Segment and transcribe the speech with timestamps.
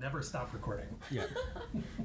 [0.00, 0.86] Never stop recording.
[1.10, 1.24] Yeah.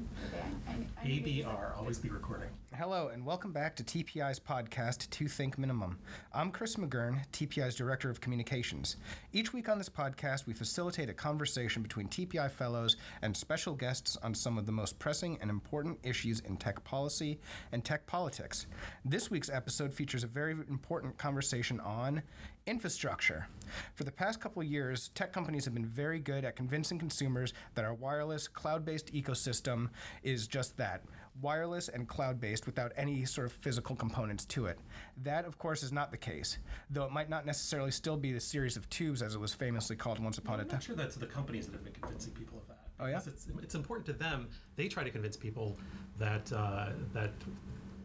[1.02, 2.50] ABR, always be recording.
[2.74, 5.98] Hello, and welcome back to TPI's podcast, Two Think Minimum.
[6.34, 8.96] I'm Chris McGurn, TPI's Director of Communications.
[9.32, 14.18] Each week on this podcast, we facilitate a conversation between TPI fellows and special guests
[14.22, 17.38] on some of the most pressing and important issues in tech policy
[17.72, 18.66] and tech politics.
[19.06, 22.22] This week's episode features a very important conversation on
[22.66, 23.46] infrastructure.
[23.94, 27.52] For the past couple of years, tech companies have been very good at convincing consumers
[27.74, 29.88] that our wireless, cloud based ecosystem
[30.22, 31.02] is just that
[31.42, 34.78] wireless and cloud based without any sort of physical components to it.
[35.22, 36.58] That, of course, is not the case,
[36.90, 39.96] though it might not necessarily still be the series of tubes as it was famously
[39.96, 40.76] called once upon a I'm time.
[40.76, 42.80] not sure that's the companies that have been convincing people of that.
[42.98, 43.20] Oh, yeah?
[43.26, 44.48] It's, it's important to them.
[44.76, 45.76] They try to convince people
[46.18, 47.32] that uh, that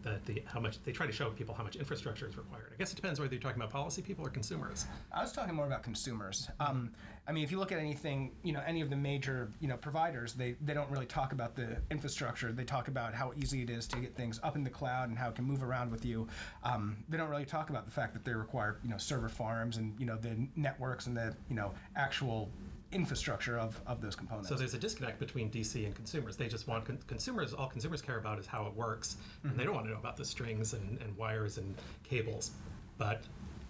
[0.04, 2.72] that the how much they try to show people how much infrastructure is required.
[2.74, 4.86] I guess it depends whether you're talking about policy people or consumers.
[5.12, 6.50] I was talking more about consumers.
[6.60, 6.92] Um,
[7.28, 9.78] I mean, if you look at anything, you know, any of the major, you know,
[9.78, 12.52] providers, they, they don't really talk about the infrastructure.
[12.52, 15.18] They talk about how easy it is to get things up in the cloud and
[15.18, 16.28] how it can move around with you.
[16.64, 19.78] Um, they don't really talk about the fact that they require, you know, server farms
[19.78, 22.50] and you know the networks and the you know actual
[22.92, 24.50] infrastructure of, of those components.
[24.50, 26.36] So there's a disconnect between DC and consumers.
[26.38, 27.54] They just want con- consumers.
[27.54, 30.18] All consumers care about is how it works, and they don't want to know about
[30.18, 32.52] the strings and, and wires and cables.
[32.98, 33.24] But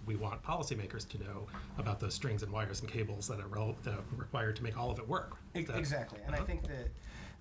[0.06, 1.46] we want policymakers to know
[1.78, 4.76] about those strings and wires and cables that are, rel- that are required to make
[4.76, 5.36] all of it work.
[5.54, 6.46] That- Exactly, and I Uh-huh.
[6.46, 6.88] think that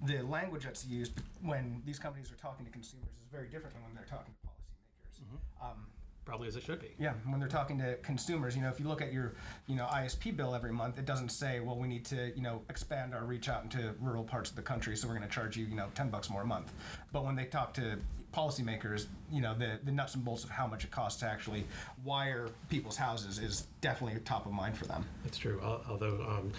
[0.03, 3.83] the language that's used when these companies are talking to consumers is very different than
[3.83, 5.21] when they're talking to policymakers.
[5.23, 5.65] Mm-hmm.
[5.65, 5.85] Um,
[6.25, 6.91] probably as it should be.
[6.99, 9.33] yeah, when they're talking to consumers, you know, if you look at your,
[9.67, 12.61] you know, ISP bill every month, it doesn't say, well, we need to, you know,
[12.69, 15.57] expand our reach out into rural parts of the country, so we're going to charge
[15.57, 16.71] you, you know, ten bucks more a month.
[17.11, 17.97] But when they talk to
[18.33, 21.65] policymakers, you know, the the nuts and bolts of how much it costs to actually
[22.03, 25.03] wire people's houses is definitely top of mind for them.
[25.25, 25.59] It's true.
[25.61, 26.51] Although um,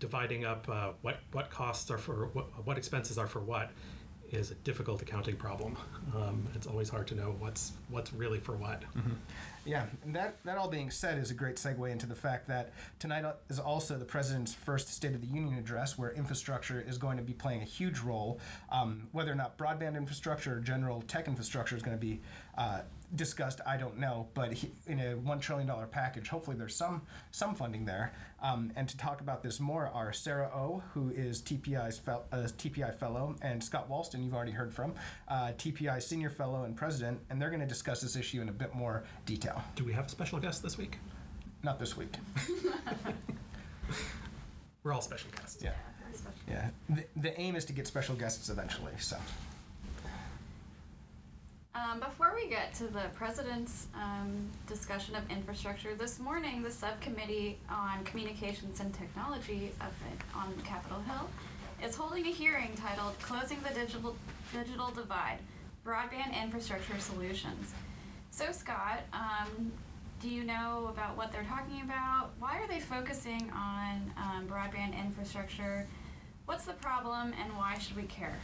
[0.00, 3.70] dividing up uh, what what costs are for what, what expenses are for what
[4.32, 5.76] is a difficult accounting problem.
[6.16, 8.82] Um, it's always hard to know what's what's really for what.
[9.64, 12.72] Yeah, and that, that all being said is a great segue into the fact that
[12.98, 17.16] tonight is also the president's first State of the Union address, where infrastructure is going
[17.16, 18.40] to be playing a huge role.
[18.70, 22.20] Um, whether or not broadband infrastructure or general tech infrastructure is going to be
[22.58, 22.80] uh,
[23.14, 24.28] discussed, I don't know.
[24.34, 28.12] But he, in a one trillion dollar package, hopefully there's some some funding there.
[28.42, 32.48] Um, and to talk about this more are Sarah O, who is TPI's fel- uh,
[32.58, 34.94] TPI fellow, and Scott Wallsten, you've already heard from,
[35.28, 38.52] uh, TPI senior fellow and president, and they're going to discuss this issue in a
[38.52, 39.62] bit more detail.
[39.76, 40.98] Do we have a special guest this week?
[41.62, 42.14] Not this week.
[44.82, 45.62] We're all special guests.
[45.62, 45.70] Yeah.
[46.02, 46.40] Very special.
[46.48, 46.70] Yeah.
[46.88, 48.90] The, the aim is to get special guests eventually.
[48.98, 49.16] So.
[51.74, 57.58] Um, before we get to the president's um, discussion of infrastructure, this morning the subcommittee
[57.70, 59.88] on communications and technology of
[60.36, 61.30] on Capitol Hill
[61.82, 64.14] is holding a hearing titled "Closing the Digital
[64.52, 65.38] Digital Divide:
[65.86, 67.72] Broadband Infrastructure Solutions."
[68.32, 69.72] So, Scott, um,
[70.20, 72.32] do you know about what they're talking about?
[72.38, 75.86] Why are they focusing on um, broadband infrastructure?
[76.44, 78.36] What's the problem, and why should we care?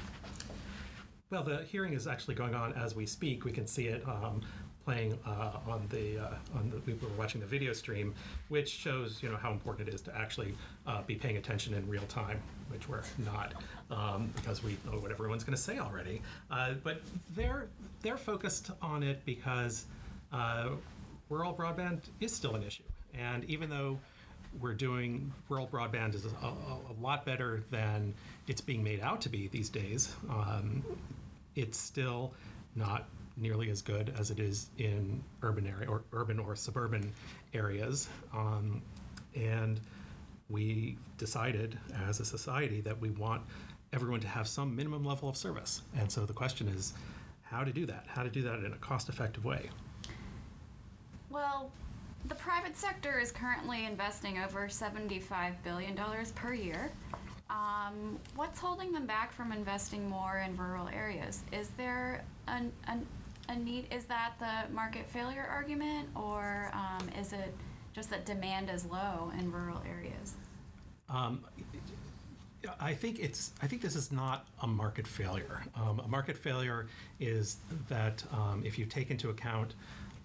[1.31, 3.45] Well, the hearing is actually going on as we speak.
[3.45, 4.41] We can see it um,
[4.87, 6.81] playing uh, on the uh, on the.
[6.91, 8.15] We were watching the video stream,
[8.49, 10.55] which shows you know how important it is to actually
[10.87, 12.41] uh, be paying attention in real time,
[12.71, 13.53] which we're not
[13.91, 16.23] um, because we know what everyone's going to say already.
[16.51, 17.03] Uh, but
[17.37, 17.69] they're
[18.01, 19.85] they're focused on it because
[20.33, 20.71] uh,
[21.29, 23.99] rural broadband is still an issue, and even though
[24.63, 28.15] we're doing rural broadband is a, a, a lot better than
[28.47, 30.15] it's being made out to be these days.
[30.31, 30.83] Um,
[31.59, 32.33] it's still
[32.75, 37.13] not nearly as good as it is in urban area or urban or suburban
[37.55, 38.09] areas.
[38.33, 38.83] Um,
[39.35, 39.81] and
[40.49, 43.43] we decided as a society that we want
[43.93, 45.83] everyone to have some minimum level of service.
[45.97, 46.95] And so the question is
[47.43, 49.71] how to do that, how to do that in a cost effective way.
[51.31, 51.71] Well,
[52.27, 55.97] the private sector is currently investing over $75 billion
[56.35, 56.91] per year.
[57.51, 61.45] Um, what's holding them back from investing more in rural areas?
[61.51, 63.07] Is there an, an,
[63.49, 63.87] a need?
[63.93, 67.55] Is that the market failure argument, or um, is it
[67.95, 70.35] just that demand is low in rural areas?
[71.09, 71.45] Um,
[72.79, 73.53] I think it's.
[73.63, 75.63] I think this is not a market failure.
[75.75, 76.87] Um, a market failure
[77.19, 77.57] is
[77.89, 79.75] that um, if you take into account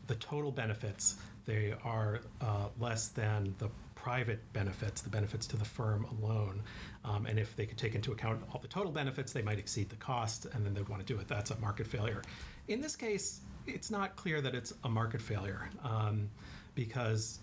[0.08, 1.16] the total benefits,
[1.46, 3.69] they are uh, less than the
[4.04, 6.62] private benefits, the benefits to the firm alone.
[7.06, 9.90] Um, and if they could take into account all the total benefits, they might exceed
[9.90, 11.28] the cost, and then they'd want to do it.
[11.30, 12.22] That's a market failure.
[12.68, 16.30] In this case, it's not clear that it's a market failure um,
[16.76, 17.40] because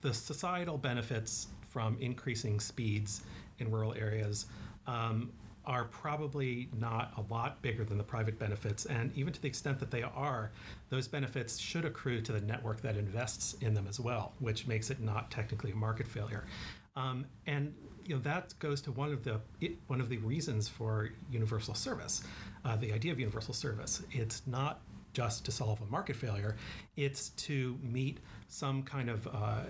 [0.00, 3.22] the societal benefits from increasing speeds
[3.58, 4.46] in rural areas
[4.86, 5.32] um,
[5.66, 8.86] are probably not a lot bigger than the private benefits.
[8.86, 10.50] And even to the extent that they are,
[10.88, 14.90] those benefits should accrue to the network that invests in them as well, which makes
[14.90, 16.46] it not technically a market failure.
[16.96, 17.74] Um, and
[18.04, 21.74] you know that goes to one of the it, one of the reasons for universal
[21.74, 22.24] service,
[22.64, 24.02] uh, the idea of universal service.
[24.10, 24.80] It's not
[25.12, 26.56] just to solve a market failure;
[26.96, 28.18] it's to meet
[28.48, 29.62] some kind of uh,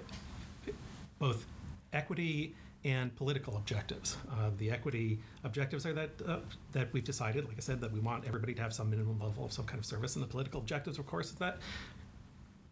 [1.19, 1.45] both
[1.93, 2.55] equity
[2.85, 4.17] and political objectives.
[4.31, 6.39] Uh, the equity objectives are that uh,
[6.73, 9.45] that we've decided, like I said, that we want everybody to have some minimum level
[9.45, 11.59] of some kind of service, and the political objectives, of course, is that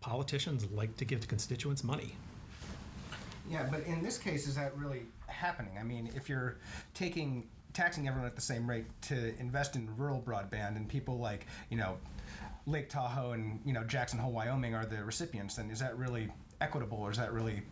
[0.00, 2.14] politicians like to give to constituents money.
[3.50, 5.72] Yeah, but in this case, is that really happening?
[5.78, 6.56] I mean, if you're
[6.94, 11.46] taking taxing everyone at the same rate to invest in rural broadband, and people like
[11.70, 11.98] you know
[12.66, 16.28] Lake Tahoe and you know Jackson Hole, Wyoming, are the recipients, then is that really
[16.60, 17.62] equitable, or is that really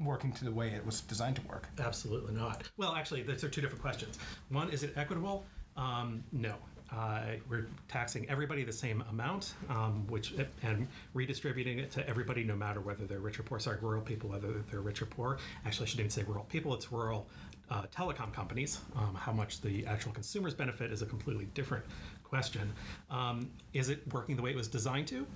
[0.00, 1.68] working to the way it was designed to work?
[1.78, 2.68] Absolutely not.
[2.76, 4.18] Well, actually, those are two different questions.
[4.50, 5.44] One, is it equitable?
[5.76, 6.54] Um, no.
[6.92, 7.20] Uh,
[7.50, 12.80] we're taxing everybody the same amount, um, which and redistributing it to everybody, no matter
[12.80, 13.58] whether they're rich or poor.
[13.58, 15.38] Sorry, rural people, whether they're rich or poor.
[15.64, 16.72] Actually, I shouldn't even say rural people.
[16.74, 17.26] It's rural
[17.70, 18.78] uh, telecom companies.
[18.94, 21.84] Um, how much the actual consumers benefit is a completely different
[22.22, 22.72] question.
[23.10, 25.26] Um, is it working the way it was designed to?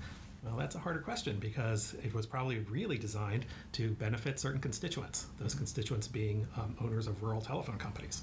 [0.45, 5.27] Well, that's a harder question because it was probably really designed to benefit certain constituents,
[5.39, 8.23] those constituents being um, owners of rural telephone companies.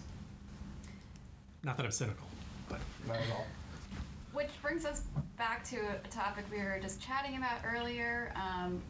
[1.63, 2.25] Not that I'm cynical,
[2.69, 2.79] but.
[3.07, 3.45] Not at all.
[4.33, 5.03] Which brings us
[5.37, 8.81] back to a topic we were just chatting about earlier, um,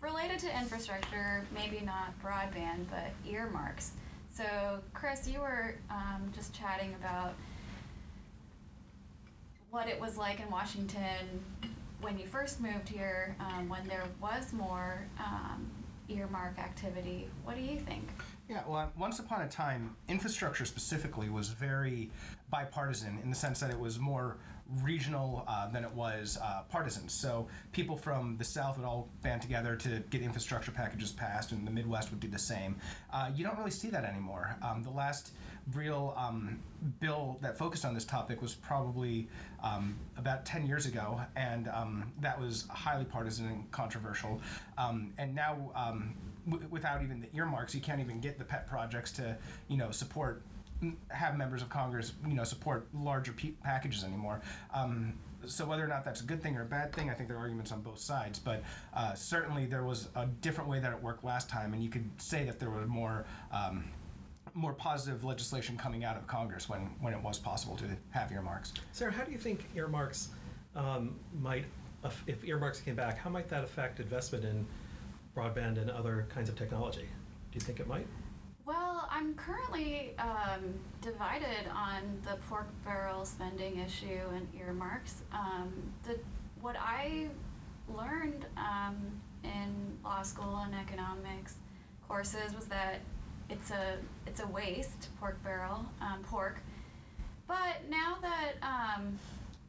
[0.00, 3.92] related to infrastructure, maybe not broadband, but earmarks.
[4.32, 7.34] So, Chris, you were um, just chatting about
[9.70, 11.44] what it was like in Washington
[12.00, 15.70] when you first moved here, um, when there was more um,
[16.08, 17.28] earmark activity.
[17.44, 18.08] What do you think?
[18.48, 22.10] Yeah, well, once upon a time, infrastructure specifically was very
[22.50, 24.38] bipartisan in the sense that it was more
[24.82, 27.08] regional uh, than it was uh, partisan.
[27.08, 31.66] So people from the South would all band together to get infrastructure packages passed, and
[31.66, 32.76] the Midwest would do the same.
[33.12, 34.56] Uh, you don't really see that anymore.
[34.62, 35.32] Um, the last
[35.74, 36.60] real um,
[37.00, 39.28] bill that focused on this topic was probably
[39.62, 44.40] um, about 10 years ago, and um, that was highly partisan and controversial.
[44.78, 46.14] Um, and now, um,
[46.48, 49.36] w- without even the earmarks, you can't even get the pet projects to,
[49.68, 50.42] you know, support
[51.10, 54.40] have members of Congress, you know, support larger p- packages anymore.
[54.72, 55.12] Um,
[55.46, 57.36] so whether or not that's a good thing or a bad thing, I think there
[57.36, 58.38] are arguments on both sides.
[58.38, 58.62] But
[58.94, 62.08] uh, certainly there was a different way that it worked last time, and you could
[62.18, 63.24] say that there was more.
[63.52, 63.84] Um,
[64.54, 68.72] more positive legislation coming out of Congress when, when it was possible to have earmarks.
[68.92, 70.28] Sarah, how do you think earmarks
[70.76, 71.64] um, might,
[72.26, 74.66] if earmarks came back, how might that affect investment in
[75.36, 77.08] broadband and other kinds of technology?
[77.50, 78.06] Do you think it might?
[78.66, 85.22] Well, I'm currently um, divided on the pork barrel spending issue and earmarks.
[85.32, 85.72] Um,
[86.04, 86.18] the,
[86.60, 87.28] what I
[87.88, 88.96] learned um,
[89.42, 91.56] in law school and economics
[92.06, 93.00] courses was that
[93.50, 96.58] it's a it's a waste pork barrel um, pork.
[97.46, 99.18] But now that um,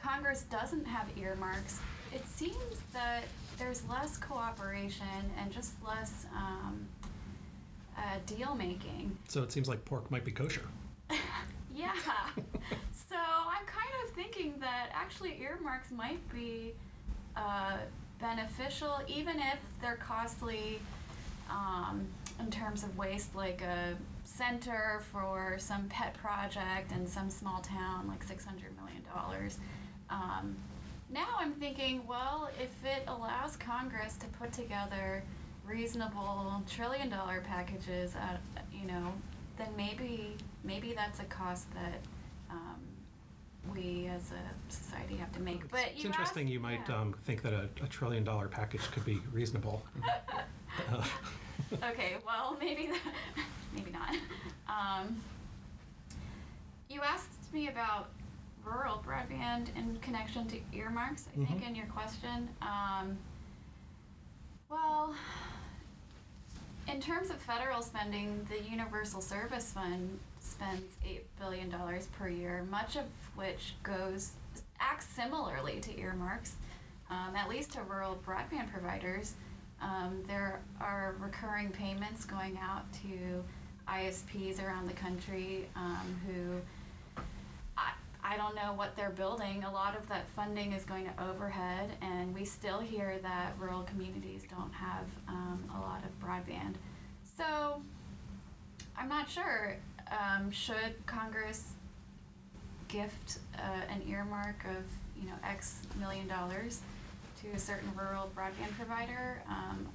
[0.02, 1.80] Congress doesn't have earmarks,
[2.14, 3.24] it seems that
[3.58, 6.88] there's less cooperation and just less um,
[7.98, 9.18] uh, deal making.
[9.28, 10.66] So it seems like pork might be kosher.
[11.76, 11.94] yeah.
[13.10, 16.74] so I'm kind of thinking that actually earmarks might be
[17.36, 17.78] uh,
[18.20, 20.80] beneficial, even if they're costly
[21.50, 22.08] um,
[22.42, 28.08] in terms of waste, like a center for some pet project in some small town,
[28.08, 28.46] like $600
[28.78, 29.02] million.
[30.10, 30.56] Um,
[31.10, 35.24] now I'm thinking, well, if it allows Congress to put together
[35.66, 38.42] reasonable trillion dollar packages at
[38.74, 39.14] you know
[39.58, 42.02] then maybe maybe that's a cost that
[42.50, 42.80] um,
[43.74, 47.00] we as a society have to make but it's interesting asked, you might yeah.
[47.00, 49.86] um, think that a, a, trillion dollar package could be reasonable
[50.92, 51.04] uh.
[51.76, 53.00] Okay well maybe that,
[53.74, 54.16] maybe not
[54.68, 55.16] um,
[56.90, 58.10] you asked me about
[58.64, 61.54] rural broadband in connection to earmarks i mm-hmm.
[61.54, 63.18] think in your question um,
[64.72, 65.14] well,
[66.88, 71.76] in terms of federal spending, the Universal Service Fund spends $8 billion
[72.18, 73.04] per year, much of
[73.36, 74.32] which goes
[74.80, 76.56] acts similarly to earmarks,
[77.10, 79.34] um, at least to rural broadband providers.
[79.82, 83.44] Um, there are recurring payments going out to
[83.92, 87.22] ISPs around the country um, who
[87.78, 87.92] I
[88.24, 89.64] I don't know what they're building.
[89.64, 93.82] A lot of that funding is going to overhead, and we still hear that rural
[93.84, 96.76] communities don't have um, a lot of broadband.
[97.38, 97.82] So
[98.98, 99.78] I'm not sure.
[100.12, 101.74] um, should Congress
[102.88, 104.84] gift uh, an earmark of
[105.20, 106.82] you know X million dollars
[107.42, 109.42] to a certain rural broadband provider?
[109.50, 109.88] Um,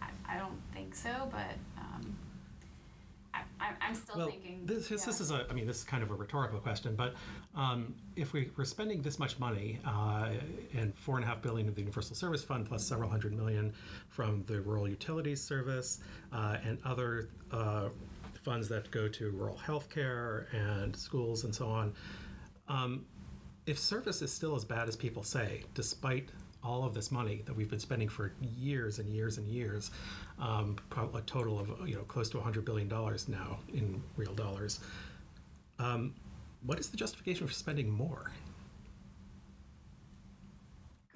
[0.00, 2.16] I, I don't think so, but um,
[3.32, 4.60] I, I'm still well, thinking.
[4.64, 5.06] this, this, yeah.
[5.06, 7.14] this is a, I mean, this is kind of a rhetorical question, but
[7.54, 10.30] um, if we, we're spending this much money uh,
[10.74, 13.72] and four and a half billion of the Universal Service Fund plus several hundred million
[14.08, 16.00] from the Rural Utilities Service
[16.32, 17.88] uh, and other uh,
[18.42, 21.92] funds that go to rural healthcare and schools and so on,
[22.68, 23.04] um,
[23.66, 26.28] if service is still as bad as people say, despite
[26.64, 29.90] all of this money that we've been spending for years and years and years,
[30.38, 30.76] um,
[31.14, 34.80] a total of you know close to 100 billion dollars now in real dollars.
[35.78, 36.14] Um,
[36.64, 38.32] what is the justification for spending more?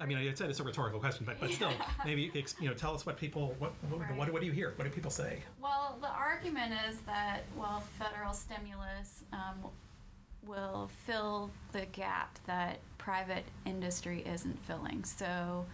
[0.01, 1.73] I mean, I said it's a rhetorical question, but, but still,
[2.05, 4.73] maybe you know, tell us what people what what, what, what do you hear?
[4.75, 5.39] What do people say?
[5.61, 9.69] Well, the argument is that well, federal stimulus um,
[10.45, 15.03] will fill the gap that private industry isn't filling.
[15.03, 15.65] So,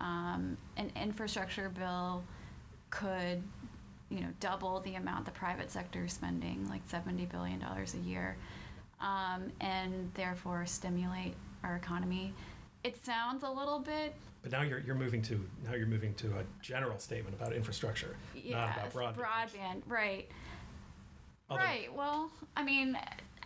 [0.00, 2.22] um, an infrastructure bill
[2.90, 3.42] could,
[4.10, 7.98] you know, double the amount the private sector is spending, like seventy billion dollars a
[7.98, 8.36] year,
[9.00, 11.34] um, and therefore stimulate
[11.64, 12.32] our economy.
[12.84, 16.26] It sounds a little bit But now you're you're moving to now you're moving to
[16.38, 18.16] a general statement about infrastructure,
[18.48, 19.16] not about broadband.
[19.16, 20.28] broadband, right.
[21.50, 21.88] Right.
[21.94, 22.98] Well, I mean,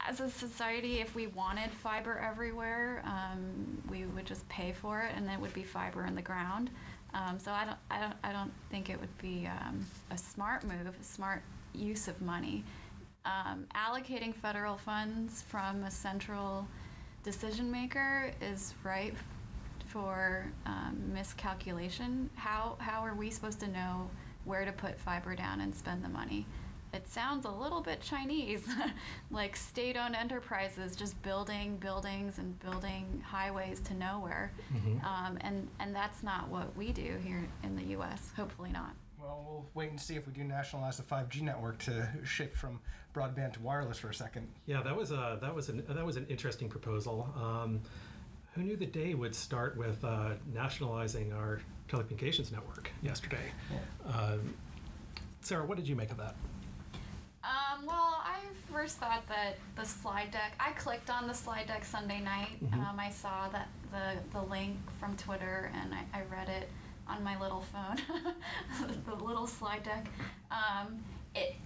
[0.09, 5.13] as a society, if we wanted fiber everywhere, um, we would just pay for it,
[5.17, 6.71] and it would be fiber in the ground.
[7.15, 10.65] Um, so I don't, I don't, I don't think it would be um, a smart
[10.65, 11.43] move, a smart
[11.75, 12.65] use of money.
[13.25, 16.67] Um, allocating federal funds from a central
[17.23, 19.17] decision maker is ripe
[19.87, 22.31] for um, miscalculation.
[22.35, 24.11] How how are we supposed to know
[24.45, 26.47] where to put fiber down and spend the money?
[26.93, 28.67] It sounds a little bit Chinese,
[29.31, 35.03] like state-owned enterprises just building buildings and building highways to nowhere, Mhm.
[35.03, 38.31] um, and and that's not what we do here in the U.S.
[38.37, 38.95] Hopefully not.
[39.19, 42.79] Well, we'll wait and see if we do nationalize the 5G network to shift from
[43.15, 44.49] broadband to wireless for a second.
[44.67, 47.33] Yeah, that was a that was an that was an interesting proposal.
[47.37, 47.81] Um,
[48.55, 53.51] who knew the day would start with uh, nationalizing our telecommunications network yesterday?
[54.05, 54.53] Um,
[55.41, 56.35] Sarah, what did you make of that?
[57.83, 58.39] Um, well, I
[58.73, 60.55] first thought that the slide deck.
[60.61, 62.63] I clicked on the slide deck Sunday night.
[62.65, 62.75] Mhm.
[62.75, 66.69] Um, I saw that the the link from Twitter, and I, I read it
[67.09, 67.97] on my little phone,
[69.07, 70.07] the little slide deck.
[70.51, 71.03] Um,
[71.35, 71.57] it.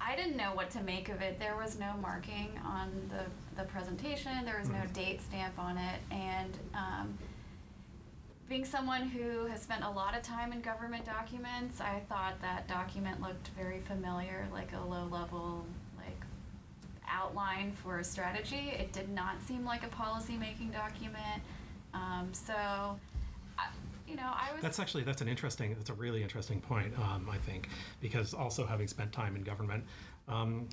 [0.00, 1.40] I- didn't know what to make of it.
[1.40, 3.24] There was no marking on the,
[3.60, 4.44] the presentation.
[4.44, 4.92] There was no Mhm.
[4.92, 7.18] date stamp on it, and um,
[8.48, 12.68] being someone who has spent a lot of time in government documents, I thought that
[12.68, 15.64] document looked very familiar, like a low level,
[15.96, 16.20] like
[17.08, 18.72] outline for a strategy.
[18.78, 21.42] It did not seem like a policy making document.
[21.94, 22.54] Um, so,
[23.58, 23.68] I,
[24.06, 24.60] you know, I was.
[24.60, 26.92] That's actually that's an interesting that's a really interesting point.
[26.98, 27.68] Um, I think
[28.00, 29.84] because also having spent time in government.
[30.28, 30.68] Um,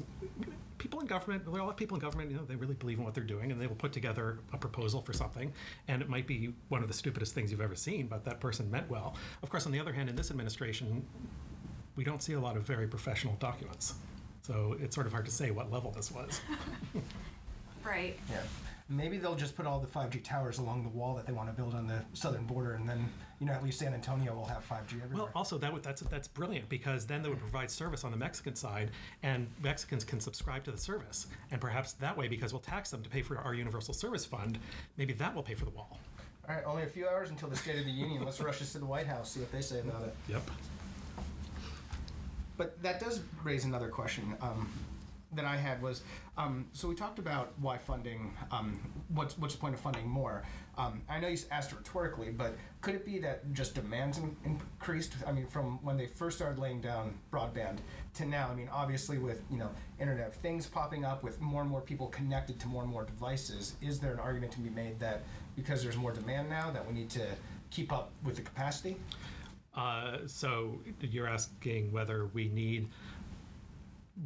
[0.78, 3.04] people in government, a lot of people in government, you know, they really believe in
[3.04, 5.52] what they're doing, and they will put together a proposal for something,
[5.88, 8.70] and it might be one of the stupidest things you've ever seen, but that person
[8.72, 9.16] meant well.
[9.44, 11.06] Of course, on the other hand, in this administration,
[11.96, 13.96] we don't see a lot of very professional documents,
[14.42, 16.42] so it's sort of hard to say what level this was.
[17.86, 18.18] right.
[18.30, 18.42] Yeah.
[18.92, 21.56] Maybe they'll just put all the 5G towers along the wall that they want to
[21.56, 24.68] build on the southern border, and then, you know, at least San Antonio will have
[24.68, 25.26] 5G everywhere.
[25.26, 28.18] Well, also that would, that's that's brilliant because then they would provide service on the
[28.18, 28.92] Mexican side,
[29.24, 33.02] and Mexicans can subscribe to the service, and perhaps that way, because we'll tax them
[33.02, 34.60] to pay for our universal service fund,
[34.98, 35.98] maybe that will pay for the wall.
[36.50, 38.26] All right, only a few hours until the State of the Union.
[38.26, 40.16] Let's rush this to the White House, see what they say about it.
[40.28, 40.42] Yep.
[42.58, 44.70] But that does raise another question um,
[45.34, 46.02] that I had was
[46.38, 50.44] um, so we talked about why funding, um, what's, what's the point of funding more?
[50.78, 55.14] Um, I know you asked rhetorically, but could it be that just demands in, increased?
[55.28, 57.80] I mean, from when they first started laying down broadband
[58.16, 59.70] to now, I mean, obviously with, you know,
[60.00, 63.04] Internet of Things popping up, with more and more people connected to more and more
[63.04, 65.24] devices, is there an argument to be made that
[65.56, 67.28] because there's more demand now that we need to
[67.70, 68.98] keep up with the capacity?
[69.76, 72.90] Uh, so you're asking whether we need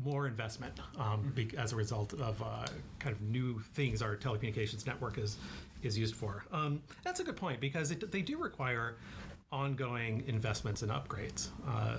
[0.04, 2.66] more investment um, be, as a result of uh,
[3.00, 5.38] kind of new things our telecommunications network is
[5.84, 6.46] is used for.
[6.52, 8.96] Um, that's a good point because it, they do require
[9.52, 11.50] ongoing investments and upgrades.
[11.68, 11.98] Uh,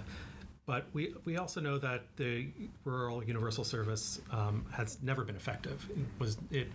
[0.67, 2.49] but we, we also know that the
[2.85, 5.89] rural universal service um, has never been effective.
[5.91, 6.69] It was it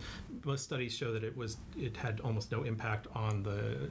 [0.45, 3.89] most studies show that it was it had almost no impact on the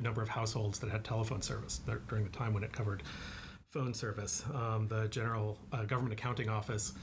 [0.00, 3.02] number of households that had telephone service during the time when it covered
[3.76, 4.42] phone service.
[4.54, 6.94] Um, the General uh, Government Accounting Office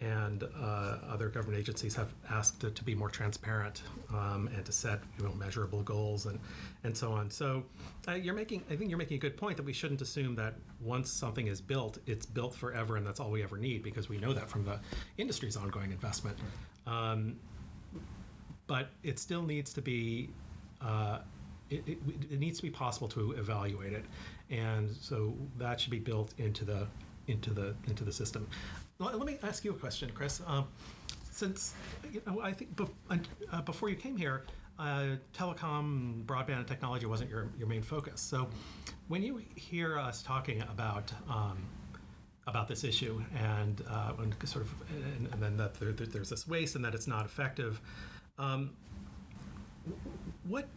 [0.00, 4.72] and uh, other government agencies have asked it to be more transparent um, and to
[4.72, 6.40] set you know measurable goals and
[6.84, 7.30] and so on.
[7.30, 7.64] So
[8.08, 10.54] uh, you're making I think you're making a good point that we shouldn't assume that
[10.80, 14.16] once something is built, it's built forever and that's all we ever need because we
[14.16, 14.80] know that from the
[15.18, 16.38] industry's ongoing investment.
[16.86, 17.36] Um,
[18.66, 20.30] but it still needs to be
[20.80, 21.18] uh,
[21.72, 21.98] it, it,
[22.30, 24.04] it needs to be possible to evaluate it,
[24.52, 26.86] and so that should be built into the
[27.26, 28.46] into the into the system.
[28.98, 30.40] Let me ask you a question, Chris.
[30.46, 30.68] Um,
[31.30, 31.74] since
[32.12, 34.44] you know, I think bef- uh, before you came here,
[34.78, 38.20] uh, telecom, broadband, and technology wasn't your, your main focus.
[38.20, 38.48] So,
[39.08, 41.58] when you hear us talking about um,
[42.46, 44.12] about this issue and, uh,
[44.44, 44.74] sort of
[45.16, 47.80] and, and then that there, there's this waste and that it's not effective,
[48.38, 48.70] um,
[50.48, 50.68] what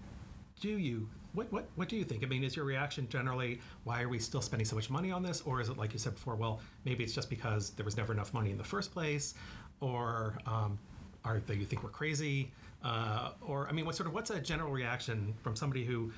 [0.59, 2.23] do you what, what what do you think?
[2.23, 5.21] I mean, is your reaction generally why are we still spending so much money on
[5.21, 6.35] this, or is it like you said before?
[6.35, 9.33] Well, maybe it's just because there was never enough money in the first place,
[9.81, 10.79] or um,
[11.25, 12.51] are you think we're crazy,
[12.83, 16.11] uh, or I mean, what sort of what's a general reaction from somebody who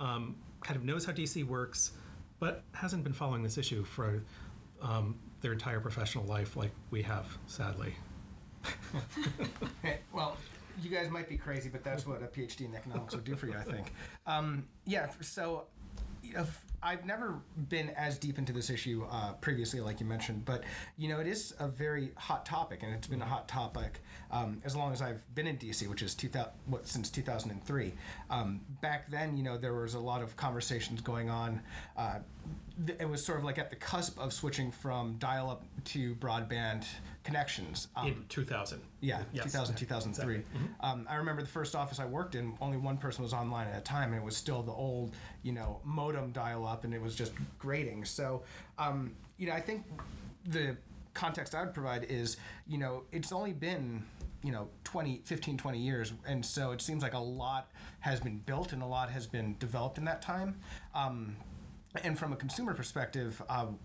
[0.00, 1.92] um, kind of knows how DC works,
[2.40, 4.22] but hasn't been following this issue for
[4.82, 7.94] um, their entire professional life, like we have, sadly.
[10.12, 10.36] Well,
[10.82, 13.46] you guys might be crazy, but that's what a PhD in economics would do for
[13.46, 13.92] you, I think.
[14.26, 15.64] Um, yeah, so
[16.22, 20.06] you know, f- I've never been as deep into this issue uh, previously, like you
[20.06, 20.64] mentioned, but
[20.98, 24.00] you know, it is a very hot topic, and it's been a hot topic
[24.30, 27.92] um, as long as I've been in DC, which is 2000, what, since 2003.
[28.30, 31.60] Um, back then, you know, there was a lot of conversations going on.
[31.96, 32.18] Uh,
[32.98, 36.84] it was sort of like at the cusp of switching from dial-up to broadband
[37.24, 37.88] connections.
[37.96, 38.80] Um, in 2000.
[39.00, 39.44] yeah, Yes.
[39.44, 40.42] 2000, 2003.
[40.80, 43.78] Um, I remember the first office I worked in, only one person was online at
[43.78, 47.00] a time, and it was still the old, you know, modem dial up, and it
[47.00, 48.04] was just grating.
[48.04, 48.42] So,
[48.78, 49.84] um, you know, I think
[50.46, 50.76] the
[51.14, 54.04] context I would provide is, you know, it's only been,
[54.42, 58.38] you know, 20, 15, 20 years, and so it seems like a lot has been
[58.38, 60.56] built and a lot has been developed in that time.
[60.94, 61.36] Um,
[62.02, 63.78] and from a consumer perspective, um,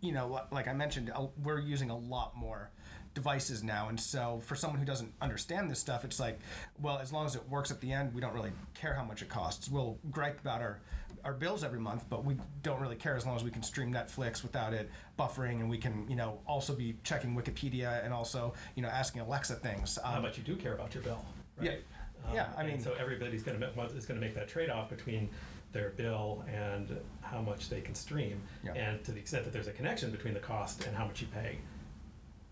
[0.00, 2.70] you know, like I mentioned, uh, we're using a lot more
[3.18, 6.38] devices now, and so for someone who doesn't understand this stuff, it's like,
[6.80, 9.22] well, as long as it works at the end, we don't really care how much
[9.22, 9.70] it costs.
[9.70, 10.80] We'll gripe about our
[11.24, 13.90] our bills every month, but we don't really care as long as we can stream
[13.90, 18.52] Netflix without it buffering, and we can, you know, also be checking Wikipedia and also,
[18.74, 19.98] you know, asking Alexa things.
[20.04, 21.24] How Um, much you do care about your bill,
[21.56, 21.82] right?
[22.26, 22.34] Yeah.
[22.34, 25.30] Yeah, I mean- so everybody's going to is going to make that trade-off between
[25.72, 28.74] their bill and how much they can stream, Yeah.
[28.74, 31.26] and to the extent that there's a connection between the cost and how much you
[31.28, 31.56] pay,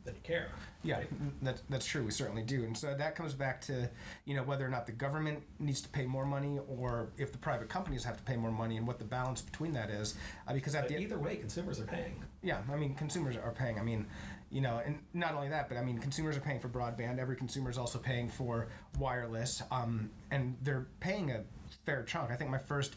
[0.07, 0.49] you care.
[0.83, 1.09] Yeah, right?
[1.43, 2.03] that's that's true.
[2.03, 3.89] We certainly do, and so that comes back to
[4.25, 7.39] you know whether or not the government needs to pay more money, or if the
[7.39, 10.17] private companies have to pay more money, and what the balance between that is.
[10.49, 12.23] Uh, because at But the either way, consumers are paying.
[12.43, 13.79] yeah, I mean consumers are paying.
[13.79, 14.07] I mean,
[14.51, 17.19] you know, and not only that, but I mean consumers are paying for broadband.
[17.19, 21.45] Every consumer is also paying for wireless, um, and they're paying a
[21.87, 22.31] fair chunk.
[22.31, 22.97] I think my first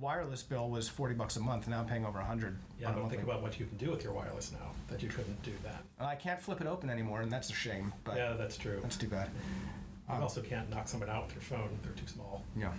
[0.00, 1.68] wireless bill was forty bucks a month.
[1.68, 2.58] Now I'm paying over a hundred.
[2.78, 5.08] Yeah, on but think about what you can do with your wireless now that you
[5.08, 5.82] couldn't do that.
[5.98, 7.92] I can't flip it open anymore, and that's a shame.
[8.04, 8.78] But yeah, that's true.
[8.82, 9.30] that's too bad.
[10.08, 12.42] You um, also can't knock someone out with your phone; they're too small.
[12.56, 12.72] Yeah.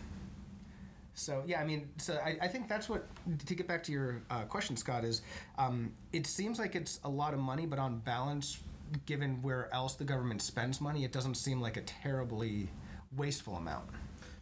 [1.16, 3.08] So yeah, I mean, so I, I think that's what
[3.46, 5.22] to get back to your uh, question, Scott is.
[5.58, 8.60] Um, it seems like it's a lot of money, but on balance,
[9.06, 12.70] given where else the government spends money, it doesn't seem like a terribly
[13.16, 13.86] wasteful amount.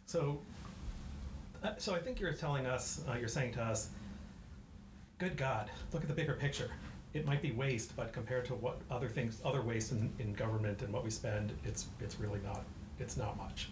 [0.06, 0.40] So,
[1.78, 3.90] so I think you're telling us, uh, you're saying to us,
[5.18, 6.70] good God, look at the bigger picture.
[7.12, 10.82] It might be waste, but compared to what other things, other waste in, in government
[10.82, 12.64] and what we spend, it's it's really not.
[12.98, 13.70] It's not much.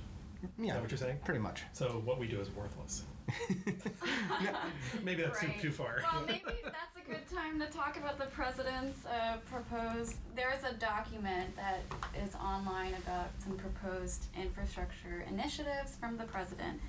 [0.59, 1.18] Yeah, what you're saying?
[1.24, 1.62] Pretty much.
[1.72, 3.05] So what we do is worthless.
[5.05, 5.55] Maybe that's Right.
[5.57, 6.02] too, too far.
[6.12, 10.16] Well, maybe that's a good time to talk about the president's uh, proposed.
[10.35, 11.81] There is a document that
[12.20, 16.81] is online about some proposed infrastructure initiatives from the president.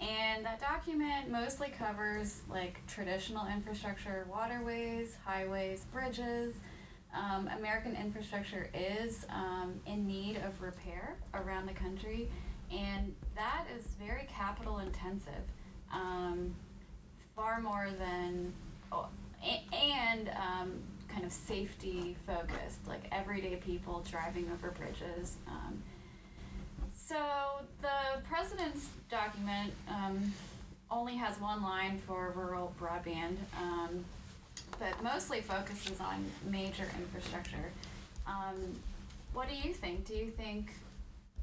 [0.00, 6.54] And that document mostly covers like traditional infrastructure, waterways, highways, bridges.
[7.14, 12.30] Um, American infrastructure is um, in need of repair around the country,
[12.70, 15.42] and that is very capital intensive.
[15.92, 16.54] Um,
[17.34, 18.52] far more than
[18.92, 19.08] oh,
[19.72, 20.72] and um,
[21.08, 25.82] kind of safety focused like everyday people driving over bridges um,
[27.10, 30.32] so the president's document um,
[30.92, 34.04] only has one line for rural broadband um,
[34.78, 37.72] but mostly focuses on major infrastructure.
[38.28, 38.54] Um,
[39.32, 40.06] what do you think?
[40.06, 40.72] Do you think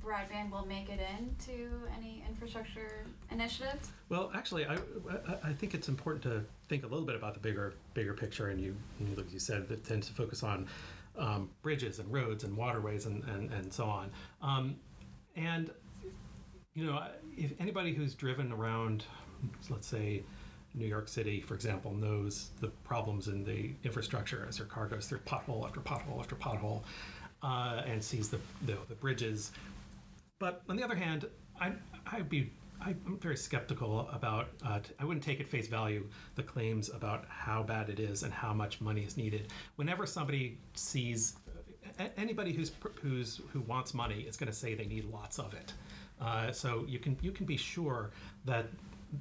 [0.04, 3.90] broadband will make it into any infrastructure initiatives?
[4.08, 4.78] Well, actually, I,
[5.44, 8.62] I, think it's important to think a little bit about the bigger bigger picture, and
[8.62, 8.74] you,
[9.18, 10.68] like you said, that tends to focus on
[11.18, 14.10] um, bridges and roads and waterways and, and, and so on.
[14.42, 14.76] Um,
[15.38, 15.72] and,
[16.74, 17.02] you know,
[17.38, 19.06] if anybody who's driven around,
[19.70, 20.24] let's say,
[20.74, 25.08] New York City, for example, knows the problems in the infrastructure as their car goes
[25.08, 26.84] through pothole after pothole after pothole
[27.42, 29.52] uh, and sees the, the, the bridges.
[30.40, 31.26] But on the other hand,
[31.60, 31.72] I,
[32.12, 34.50] I'd be I'm very skeptical about.
[34.64, 38.32] Uh, I wouldn't take at face value the claims about how bad it is and
[38.32, 39.52] how much money is needed.
[39.78, 41.38] Whenever somebody sees
[42.18, 45.74] anybody who's who's who wants money is going to say they need lots of it.
[46.22, 48.12] Uh, so you can you can be sure
[48.46, 48.68] that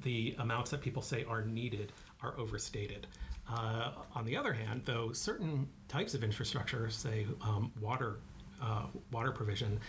[0.03, 3.07] the amounts that people say are needed are overstated.
[3.49, 8.17] Uh, on the other hand, though, certain types of infrastructure, say um, water,
[8.61, 9.79] uh, water provision,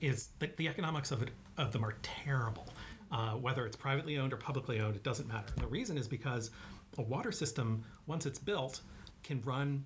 [0.00, 2.68] is the, the economics of it of them are terrible.
[3.10, 5.52] Uh, whether it's privately owned or publicly owned, it doesn't matter.
[5.56, 6.50] The reason is because
[6.98, 8.82] a water system, once it's built,
[9.22, 9.84] can run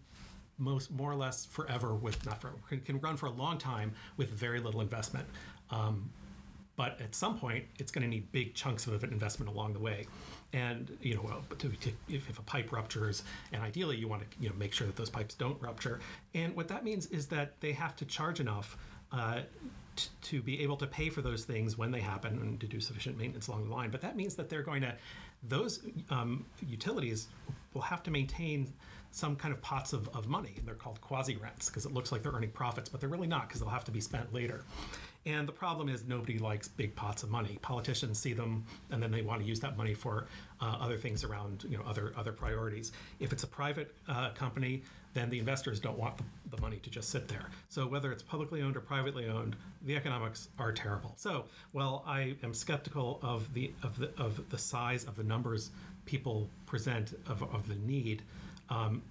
[0.59, 3.93] most more or less forever with not forever, can, can run for a long time
[4.17, 5.27] with very little investment.
[5.71, 6.11] Um,
[6.77, 10.07] but at some point, it's going to need big chunks of investment along the way.
[10.53, 14.55] And you know, if, if a pipe ruptures, and ideally you want to you know
[14.57, 16.01] make sure that those pipes don't rupture.
[16.35, 18.77] And what that means is that they have to charge enough
[19.13, 19.43] uh,
[20.23, 23.19] to be able to pay for those things when they happen and to do sufficient
[23.19, 23.91] maintenance along the line.
[23.91, 24.95] But that means that they're going to,
[25.43, 27.29] those um, utilities
[27.75, 28.73] will have to maintain
[29.13, 30.55] some kind of pots of, of money.
[30.57, 33.29] And they're called quasi rents because it looks like they're earning profits, but they're really
[33.29, 34.65] not because they'll have to be spent later.
[35.25, 37.59] And the problem is nobody likes big pots of money.
[37.63, 40.27] Politicians see them, and then they want to use that money for
[40.61, 42.91] uh, other things around, you know, other other priorities.
[43.21, 44.83] If it's a private uh, company,
[45.15, 47.51] then the investors don't want the, the, money to just sit there.
[47.69, 51.13] So whether it's publicly owned or privately owned, the economics are terrible.
[51.17, 55.71] So while I am skeptical of the of the of the size of the numbers
[56.05, 58.23] people present of, of the need.
[58.73, 59.03] Um,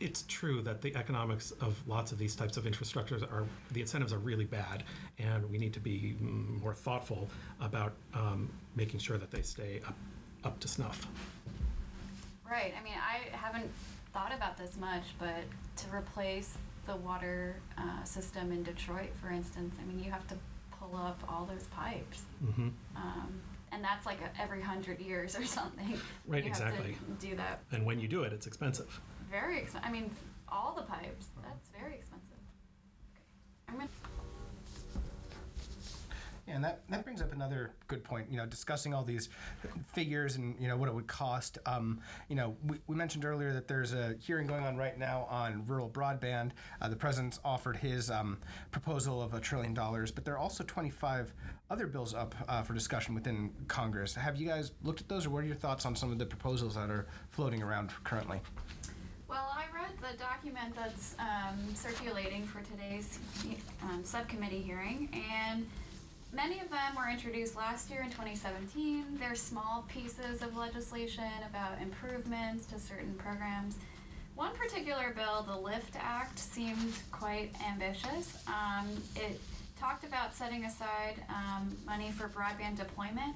[0.00, 4.12] it's true that the economics of lots of these types of infrastructures are the incentives
[4.12, 4.82] are really bad,
[5.18, 7.28] and we need to be more thoughtful
[7.60, 9.94] about um, making sure that they stay up,
[10.44, 11.06] up to snuff.
[12.48, 12.74] Right.
[12.78, 13.70] I mean, I haven't
[14.12, 15.44] thought about this much, but
[15.76, 20.34] to replace the water uh, system in Detroit, for instance, I mean, you have to
[20.78, 22.22] pull up all those pipes.
[22.44, 22.68] Mm-hmm.
[22.96, 23.40] Um,
[23.76, 26.00] and that's like a, every hundred years or something.
[26.26, 26.96] Right, you exactly.
[27.20, 27.60] do that.
[27.70, 29.00] And when you do it, it's expensive.
[29.30, 29.88] Very expensive.
[29.88, 30.10] I mean,
[30.48, 31.26] all the pipes.
[31.44, 32.15] That's very expensive.
[36.48, 38.28] And that, that brings up another good point.
[38.30, 39.28] You know, discussing all these
[39.92, 41.58] figures and you know what it would cost.
[41.66, 45.26] Um, you know, we, we mentioned earlier that there's a hearing going on right now
[45.30, 46.50] on rural broadband.
[46.80, 48.38] Uh, the president's offered his um,
[48.70, 51.32] proposal of a trillion dollars, but there are also 25
[51.70, 54.14] other bills up uh, for discussion within Congress.
[54.14, 56.26] Have you guys looked at those, or what are your thoughts on some of the
[56.26, 58.40] proposals that are floating around currently?
[59.28, 63.18] Well, I read the document that's um, circulating for today's
[63.82, 65.66] um, subcommittee hearing, and
[66.36, 69.16] Many of them were introduced last year in 2017.
[69.18, 73.76] They're small pieces of legislation about improvements to certain programs.
[74.34, 78.36] One particular bill, the LIFT Act, seemed quite ambitious.
[78.48, 79.40] Um, it
[79.80, 83.34] talked about setting aside um, money for broadband deployment,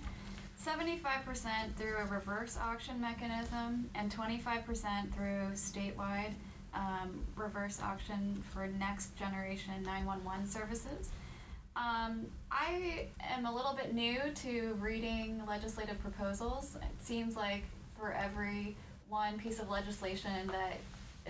[0.63, 6.35] 75% through a reverse auction mechanism, and 25% through statewide
[6.75, 11.09] um, reverse auction for next generation 911 services.
[11.81, 16.77] Um, I am a little bit new to reading legislative proposals.
[16.77, 17.63] It seems like
[17.99, 18.77] for every
[19.09, 20.77] one piece of legislation that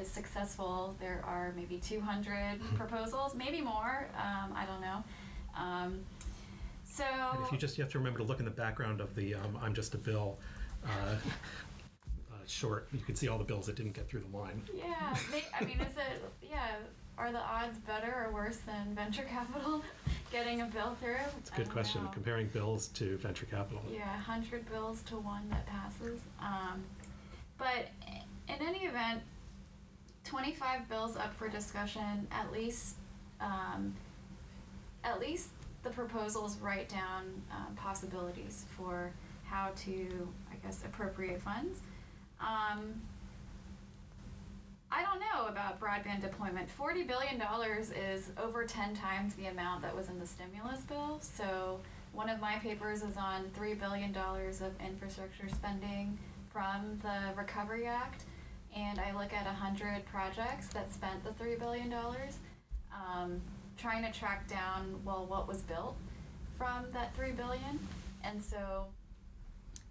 [0.00, 2.76] is successful, there are maybe 200 mm-hmm.
[2.76, 4.08] proposals, maybe more.
[4.16, 5.04] Um, I don't know.
[5.56, 6.00] Um,
[6.84, 9.14] so and if you just you have to remember to look in the background of
[9.14, 10.38] the um, "I'm just a bill."
[10.84, 10.88] Uh,
[12.32, 14.62] uh, short, you can see all the bills that didn't get through the line.
[14.74, 16.22] Yeah, they, I mean, is it?
[16.42, 16.66] Yeah,
[17.20, 19.82] are the odds better or worse than venture capital
[20.32, 21.16] getting a bill through?
[21.38, 22.02] It's a good question.
[22.02, 22.10] Know.
[22.10, 23.82] Comparing bills to venture capital.
[23.92, 26.20] Yeah, 100 bills to one that passes.
[26.40, 26.82] Um,
[27.58, 27.90] but
[28.48, 29.20] in any event,
[30.24, 32.96] 25 bills up for discussion, at least,
[33.40, 33.94] um,
[35.04, 35.50] at least
[35.82, 39.12] the proposals write down um, possibilities for
[39.44, 41.80] how to, I guess, appropriate funds.
[42.40, 42.94] Um,
[44.92, 46.68] I don't know about broadband deployment.
[46.76, 47.40] $40 billion
[47.94, 51.20] is over 10 times the amount that was in the stimulus bill.
[51.20, 51.80] So,
[52.12, 56.18] one of my papers is on $3 billion of infrastructure spending
[56.52, 58.24] from the Recovery Act.
[58.76, 61.92] And I look at 100 projects that spent the $3 billion,
[62.92, 63.40] um,
[63.76, 65.96] trying to track down, well, what was built
[66.58, 67.78] from that 3 billion.
[68.24, 68.86] And so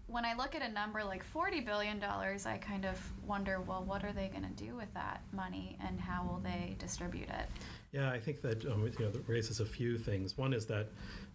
[0.10, 4.04] when I look at a number like $40 billion, I kind of wonder, well, what
[4.04, 7.46] are they going to do with that money and how will they distribute it?
[7.92, 10.38] Yeah, I think that um, you know that raises a few things.
[10.38, 10.90] One is that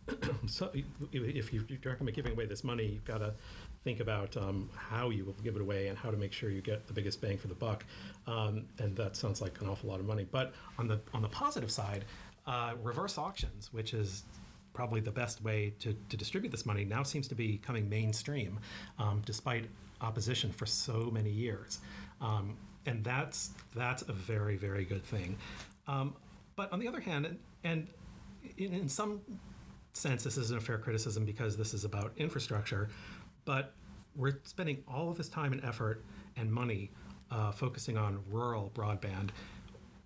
[0.46, 0.70] so
[1.12, 3.34] if you, you're talking about giving away this money, you've got to
[3.82, 6.60] think about um, how you will give it away and how to make sure you
[6.60, 7.84] get the biggest bang for the buck.
[8.26, 10.26] Um, and that sounds like an awful lot of money.
[10.30, 12.04] But on the on the positive side,
[12.46, 14.22] uh, reverse auctions, which is
[14.74, 18.58] probably the best way to, to distribute this money, now seems to be coming mainstream,
[18.98, 19.64] um, despite
[20.00, 21.78] opposition for so many years.
[22.20, 22.56] Um,
[22.86, 25.38] and that's that's a very very good thing.
[25.86, 26.14] Um,
[26.56, 27.88] but on the other hand, and, and
[28.58, 29.20] in, in some
[29.92, 32.88] sense, this isn't a fair criticism because this is about infrastructure,
[33.44, 33.72] but
[34.16, 36.04] we're spending all of this time and effort
[36.36, 36.90] and money
[37.30, 39.30] uh, focusing on rural broadband.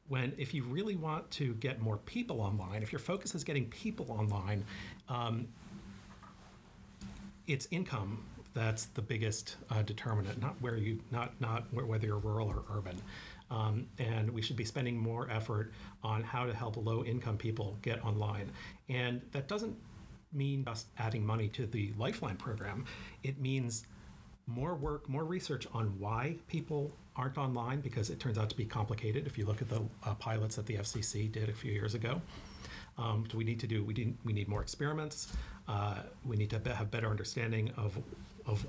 [0.09, 3.67] When, if you really want to get more people online, if your focus is getting
[3.67, 4.65] people online,
[5.09, 5.49] um,
[7.47, 12.49] it's income that's the biggest uh, determinant, not where you, not not whether you're rural
[12.49, 13.01] or urban.
[13.51, 17.79] Um, and we should be spending more effort on how to help low income people
[17.81, 18.51] get online.
[18.91, 19.75] And that doesn't
[20.33, 22.85] mean just adding money to the Lifeline program,
[23.23, 23.87] it means
[24.47, 28.65] more work, more research on why people aren't online because it turns out to be
[28.65, 29.27] complicated.
[29.27, 32.23] If you look at the uh, pilots that the FCC did a few years ago,
[32.97, 33.83] um, do we need to do?
[33.85, 35.33] We, need, we need more experiments.
[35.67, 37.99] Uh, we need to have better understanding of
[38.47, 38.67] of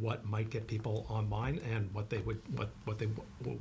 [0.00, 3.06] what might get people online and what they would what what they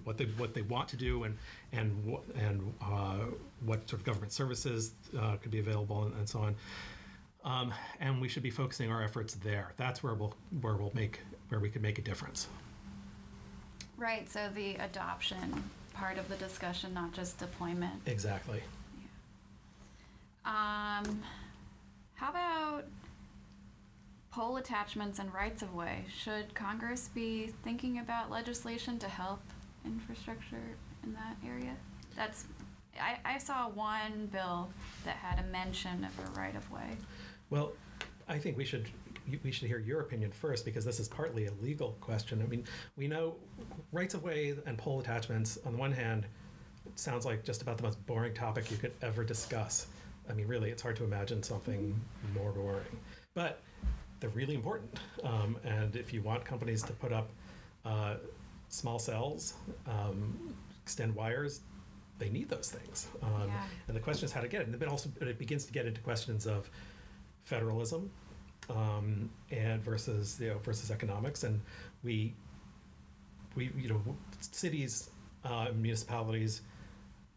[0.05, 1.37] what they what they want to do and
[1.73, 3.17] and and uh,
[3.65, 6.55] what sort of government services uh, could be available and, and so on.
[7.43, 9.73] Um, and we should be focusing our efforts there.
[9.77, 11.19] That's where we'll where we'll make
[11.49, 12.47] where we can make a difference.
[13.97, 14.29] Right.
[14.29, 18.01] So the adoption part of the discussion, not just deployment.
[18.05, 18.61] Exactly.
[20.45, 20.99] Yeah.
[21.05, 21.23] Um,
[22.15, 22.85] how about
[24.37, 26.05] pole attachments and rights of way.
[26.15, 29.39] Should Congress be thinking about legislation to help
[29.83, 30.61] infrastructure
[31.03, 31.75] in that area?
[32.15, 32.45] That's
[33.01, 34.69] I, I saw one bill
[35.05, 36.97] that had a mention of a right of way.
[37.49, 37.73] Well,
[38.27, 38.87] I think we should
[39.43, 42.41] we should hear your opinion first because this is partly a legal question.
[42.41, 42.63] I mean,
[42.95, 43.35] we know
[43.91, 46.25] rights of way and pole attachments on the one hand
[46.95, 49.87] sounds like just about the most boring topic you could ever discuss.
[50.29, 51.99] I mean, really, it's hard to imagine something
[52.33, 52.85] more boring.
[53.33, 53.61] But
[54.19, 54.99] they're really important.
[55.23, 57.29] Um, and if you want companies to put up
[57.85, 58.15] uh,
[58.69, 59.53] small cells,
[59.87, 61.61] um, extend wires,
[62.19, 63.07] they need those things.
[63.21, 63.61] Um, yeah.
[63.87, 64.67] And the question is how to get it.
[64.67, 66.69] And then also it begins to get into questions of
[67.43, 68.09] federalism
[68.69, 71.43] um, and versus you know versus economics.
[71.43, 71.61] And
[72.03, 72.33] we
[73.55, 74.01] we you know
[74.39, 75.09] cities,
[75.43, 76.61] uh, municipalities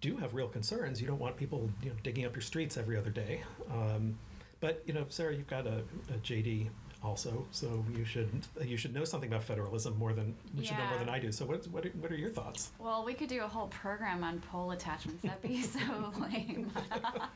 [0.00, 1.00] do have real concerns.
[1.00, 3.42] You don't want people you know digging up your streets every other day.
[3.70, 4.18] Um,
[4.60, 6.68] but you know, Sarah, you've got a, a JD
[7.02, 8.28] also, so you should
[8.62, 10.68] you should know something about federalism more than you yeah.
[10.68, 11.32] should know more than I do.
[11.32, 12.72] So what what are, what are your thoughts?
[12.78, 15.22] Well, we could do a whole program on pole attachments.
[15.22, 15.80] That'd be so
[16.18, 16.70] lame.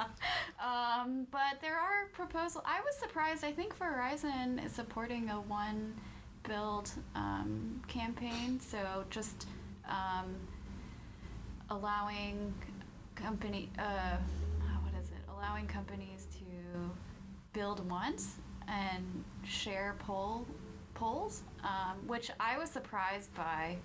[0.62, 2.62] um, but there are proposals.
[2.66, 3.42] I was surprised.
[3.42, 5.94] I think Verizon is supporting a one
[6.46, 8.60] build um, campaign.
[8.60, 9.46] So just
[9.88, 10.34] um,
[11.70, 12.52] allowing
[13.14, 14.16] company uh,
[14.82, 15.16] what is it?
[15.34, 16.90] Allowing companies to
[17.54, 18.36] build once
[18.68, 20.46] and share pole
[20.94, 23.76] poles, um, which I was surprised by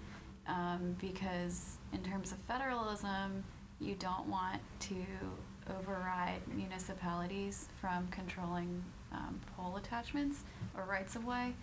[0.47, 3.43] um, because in terms of federalism,
[3.79, 4.95] you don't want to
[5.77, 10.43] override municipalities from controlling um, pole attachments
[10.75, 11.53] or rights of way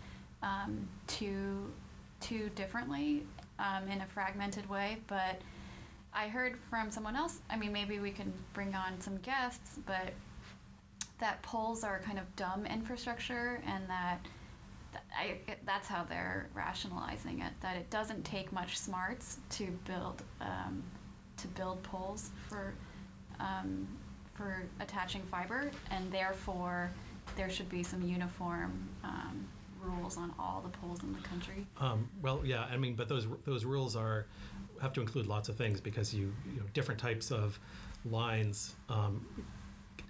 [0.43, 1.73] um, too
[2.21, 3.27] too differently
[3.59, 5.41] um, in a fragmented way, but.
[6.19, 7.41] I heard from someone else.
[7.51, 10.15] I mean, maybe we can bring on some guests, but
[11.19, 14.19] that poles are kind of dumb infrastructure and that
[15.17, 17.53] I, that's how they're rationalizing it.
[17.61, 20.83] That it doesn't take much smarts to build um,
[21.39, 22.75] to build poles for
[23.41, 23.87] um,
[24.35, 26.91] for attaching fiber, and therefore
[27.37, 29.47] there should be some uniform um,
[29.83, 31.67] rules on all the poles in the country.
[31.79, 34.27] Um, well, yeah, I mean, but those those rules are
[34.81, 37.59] have to include lots of things because you you know different types of
[38.05, 39.25] lines um,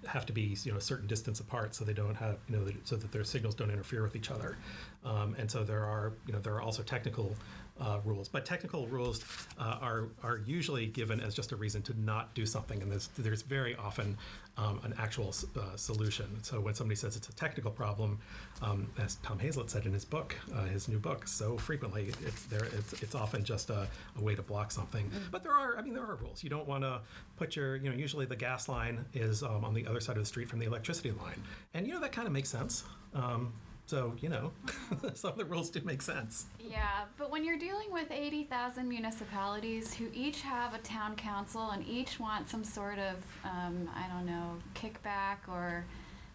[0.07, 2.65] have to be you know a certain distance apart so they don't have you know
[2.83, 4.57] so that their signals don't interfere with each other.
[5.05, 7.35] Um, and so there are you know there are also technical
[7.79, 9.23] uh, rules but technical rules
[9.59, 13.07] uh, are are usually given as just a reason to not do something and there's
[13.17, 14.17] there's very often
[14.57, 16.43] um, an actual uh, solution.
[16.43, 18.19] So when somebody says it's a technical problem,
[18.61, 22.43] um, as Tom Hazlett said in his book, uh, his new book, so frequently it's
[22.45, 22.65] there.
[22.65, 23.87] It's, it's often just a,
[24.17, 25.05] a, way to block something.
[25.05, 25.29] Mm-hmm.
[25.31, 26.43] But there are, I mean, there are rules.
[26.43, 27.01] You don't want to
[27.35, 30.23] put your, you know, usually the gas line is um, on the other side of
[30.23, 31.41] the street from the electricity line,
[31.73, 32.83] and you know that kind of makes sense.
[33.13, 33.53] Um,
[33.87, 34.51] So, you know,
[35.13, 36.47] some of the rules do make sense.
[36.59, 41.87] Yeah, but when you're dealing with 80,000 municipalities who each have a town council and
[41.87, 45.85] each want some sort of, um, I don't know, kickback or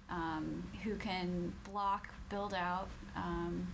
[0.09, 3.67] um, who can block build out, um,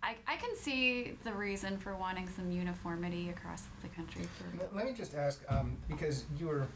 [0.00, 4.22] I, I can see the reason for wanting some uniformity across the country.
[4.38, 6.68] For Let- Let me just ask, um, because you were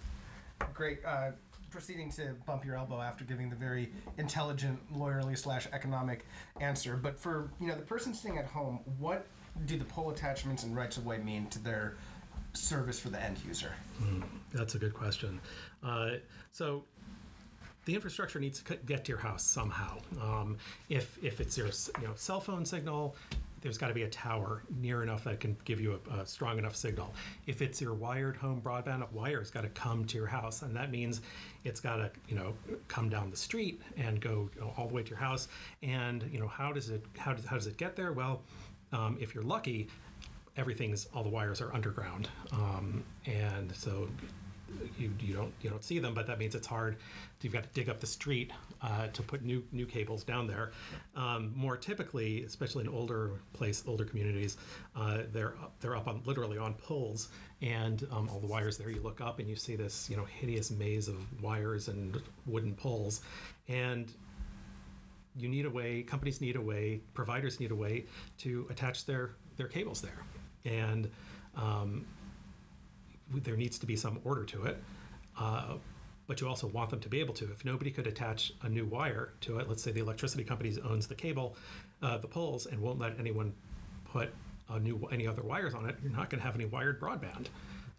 [0.74, 1.30] great, uh,
[1.70, 6.26] proceeding to bump your elbow after giving the very intelligent, lawyerly slash economic
[6.60, 6.96] answer.
[6.96, 9.26] But for you know the person sitting at home, what
[9.66, 11.96] do the pole attachments and rights of way mean to their
[12.52, 13.72] service for the end user?
[14.52, 15.40] That's a good question.
[15.82, 16.12] Uh,
[16.52, 16.84] so
[17.84, 19.98] the infrastructure needs to get to your house somehow.
[20.20, 20.56] Um,
[20.88, 21.68] if if it's your
[22.00, 23.16] you know cell phone signal,
[23.60, 26.58] there's got to be a tower near enough that can give you a, a strong
[26.58, 27.14] enough signal.
[27.46, 30.74] If it's your wired home broadband, a wire's got to come to your house, and
[30.76, 31.20] that means
[31.64, 32.54] it's got to you know
[32.88, 35.48] come down the street and go you know, all the way to your house.
[35.82, 38.12] And you know how does it how does how does it get there?
[38.12, 38.42] Well,
[38.92, 39.88] um, if you're lucky,
[40.56, 44.08] everything's all the wires are underground, um, and so
[44.98, 46.96] you, you don't you don't see them, but that means it's hard.
[47.40, 48.52] You've got to dig up the street
[48.82, 50.72] uh, to put new new cables down there.
[51.16, 54.56] Um, more typically, especially in older place, older communities,
[54.96, 57.28] uh, they're up, they're up on literally on poles,
[57.62, 58.90] and um, all the wires there.
[58.90, 62.74] You look up and you see this you know hideous maze of wires and wooden
[62.74, 63.22] poles,
[63.68, 64.12] and
[65.36, 68.06] you need a way companies need a way providers need a way
[68.38, 70.24] to attach their their cables there
[70.64, 71.10] and
[71.56, 72.04] um,
[73.34, 74.82] there needs to be some order to it
[75.38, 75.74] uh,
[76.26, 78.84] but you also want them to be able to if nobody could attach a new
[78.84, 81.56] wire to it let's say the electricity company owns the cable
[82.02, 83.52] uh, the poles and won't let anyone
[84.04, 84.30] put
[84.70, 87.46] a new any other wires on it you're not going to have any wired broadband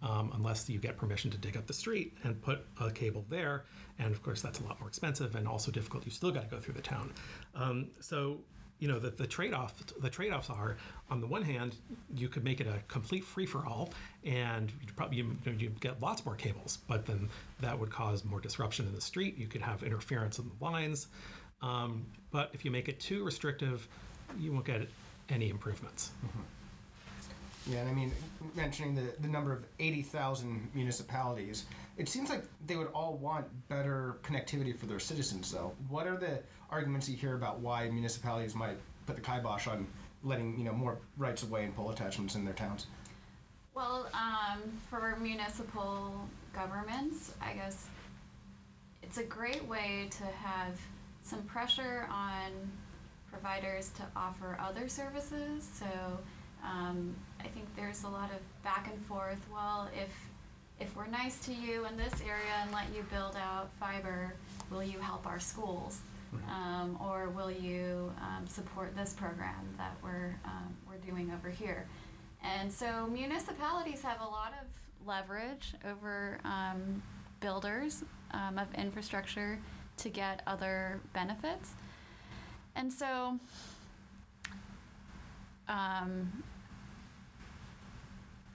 [0.02, 3.66] um, unless you get permission to dig up the street and put a cable there.
[3.98, 6.06] And of course, that's a lot more expensive and also difficult.
[6.06, 7.12] You still got to go through the town.
[7.56, 8.40] Um, so
[8.80, 10.78] you know the, the trade-off the trade-offs are
[11.10, 11.76] on the one hand
[12.16, 13.90] you could make it a complete free-for-all
[14.24, 18.40] and you'd probably you, you'd get lots more cables but then that would cause more
[18.40, 19.38] disruption in the street.
[19.38, 21.08] You could have interference in the lines.
[21.62, 23.88] Um, but if you make it too restrictive
[24.40, 24.88] you won't get
[25.30, 26.12] any improvements.
[27.68, 28.12] Yeah, and I mean,
[28.56, 31.66] mentioning the, the number of 80,000 municipalities,
[31.98, 35.74] it seems like they would all want better connectivity for their citizens, though.
[35.88, 36.40] What are the
[36.72, 39.88] arguments you hear about why municipalities might put the kibosh on
[40.24, 42.88] letting, you know, more rights of way and pole attachments in their towns?
[43.74, 47.88] Well, um, for municipal governments, I guess
[49.02, 50.78] it's a great way to have
[51.24, 52.52] some pressure on
[53.32, 55.68] providers to offer other services.
[55.74, 55.86] So
[56.64, 59.40] um, I think there's a lot of back and forth.
[59.52, 60.10] Well, if
[60.80, 64.34] if we're nice to you in this area and let you build out fiber,
[64.72, 66.00] will you help our schools?
[66.48, 71.88] Um, or will you um, support this program that we're um, we're doing over here?
[72.44, 77.02] And so municipalities have a lot of leverage over um,
[77.40, 79.60] builders um, of infrastructure
[79.98, 81.74] to get other benefits.
[82.76, 83.40] And so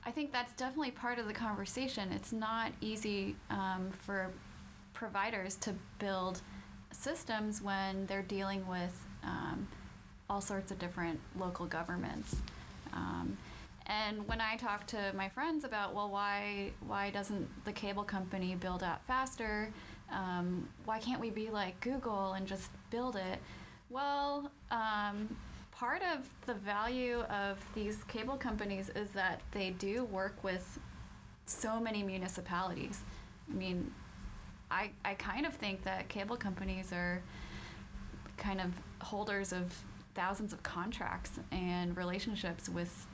[0.07, 2.13] I think that's definitely part of the conversation.
[2.13, 4.31] It's not easy um, for
[4.93, 6.43] providers to build
[6.95, 9.67] systems when they're dealing with um,
[10.29, 12.37] all sorts of different local governments.
[12.93, 13.37] Um,
[13.87, 18.55] and when I talk to my friends about, well, why why doesn't the cable company
[18.55, 19.71] build out faster?
[20.11, 23.39] Um, why can't we be like Google and just build it?
[23.91, 25.37] Well, um,
[25.71, 30.79] part of the value of these cable companies is that they do work with
[31.47, 33.01] so many municipalities.
[33.51, 33.93] I mean,
[34.75, 37.23] I, I kind of think that cable companies are
[38.37, 39.73] kind of holders of
[40.15, 43.07] thousands of contracts and relationships with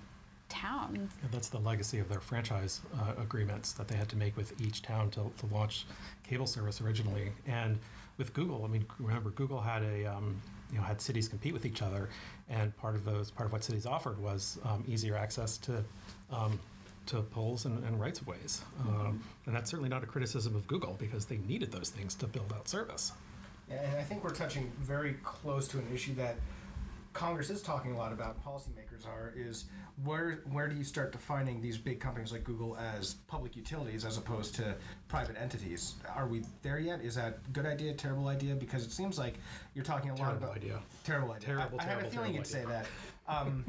[0.49, 1.13] towns.
[1.23, 4.59] And that's the legacy of their franchise uh, agreements that they had to make with
[4.61, 5.85] each town to, to launch
[6.27, 7.31] cable service originally.
[7.47, 7.79] And
[8.17, 10.41] with Google, I mean, remember Google had a um,
[10.73, 12.09] you know had cities compete with each other,
[12.49, 15.85] and part of those part of what cities offered was um, easier access to.
[16.31, 16.59] Um,
[17.07, 18.63] to poles and, and rights of ways.
[18.87, 22.27] Um, and that's certainly not a criticism of Google because they needed those things to
[22.27, 23.13] build out service.
[23.69, 26.37] Yeah, and I think we're touching very close to an issue that
[27.13, 29.65] Congress is talking a lot about, policymakers are, is
[30.05, 34.17] where where do you start defining these big companies like Google as public utilities as
[34.17, 34.75] opposed to
[35.09, 35.95] private entities?
[36.15, 37.01] Are we there yet?
[37.03, 38.55] Is that a good idea, terrible idea?
[38.55, 39.35] Because it seems like
[39.75, 40.79] you're talking a lot Terrible about idea.
[41.03, 41.47] terrible idea.
[41.49, 42.87] Terrible, I, I had a terrible, feeling terrible you'd say that.
[43.31, 43.65] Um,